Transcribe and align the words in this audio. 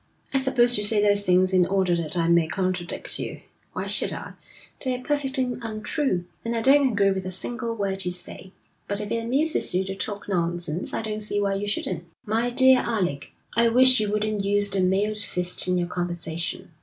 'I 0.33 0.39
suppose 0.39 0.79
you 0.79 0.83
say 0.83 0.99
those 0.99 1.27
things 1.27 1.53
in 1.53 1.63
order 1.63 1.95
that 1.95 2.17
I 2.17 2.27
may 2.27 2.47
contradict 2.47 3.19
you. 3.19 3.41
Why 3.73 3.85
should 3.85 4.11
I? 4.11 4.33
They're 4.83 4.99
perfectly 5.03 5.55
untrue, 5.61 6.25
and 6.43 6.55
I 6.55 6.61
don't 6.63 6.89
agree 6.91 7.11
with 7.11 7.23
a 7.27 7.31
single 7.31 7.75
word 7.75 8.03
you 8.03 8.09
say. 8.09 8.51
But 8.87 8.99
if 8.99 9.11
it 9.11 9.23
amuses 9.23 9.75
you 9.75 9.83
to 9.85 9.93
talk 9.93 10.27
nonsense, 10.27 10.91
I 10.91 11.03
don't 11.03 11.21
see 11.21 11.39
why 11.39 11.53
you 11.53 11.67
shouldn't.' 11.67 12.05
'My 12.25 12.49
dear 12.49 12.79
Alec, 12.79 13.29
I 13.55 13.69
wish 13.69 13.99
you 13.99 14.11
wouldn't 14.11 14.43
use 14.43 14.71
the 14.71 14.79
mailed 14.81 15.19
fist 15.19 15.67
in 15.67 15.77
your 15.77 15.87
conversation. 15.87 16.71